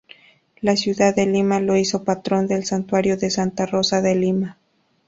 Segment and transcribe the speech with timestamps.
[0.61, 4.57] La ciudad de Lima lo hizo Patrón del Santuario de santa Rosa de Lima.